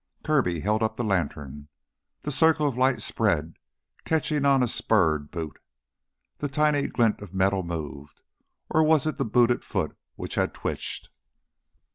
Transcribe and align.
Kirby 0.23 0.61
held 0.61 0.81
up 0.81 0.95
the 0.97 1.03
lantern. 1.03 1.67
The 2.23 2.31
circle 2.31 2.67
of 2.67 2.75
light 2.75 3.03
spread, 3.03 3.57
catching 4.03 4.45
on 4.45 4.63
a 4.63 4.67
spurred 4.67 5.29
boot. 5.29 5.57
That 6.39 6.53
tiny 6.53 6.87
glint 6.87 7.21
of 7.21 7.35
metal 7.35 7.61
moved, 7.61 8.23
or 8.67 8.81
was 8.81 9.05
it 9.05 9.19
the 9.19 9.25
booted 9.25 9.63
foot 9.63 9.95
which 10.15 10.33
had 10.41 10.55
twitched? 10.55 11.09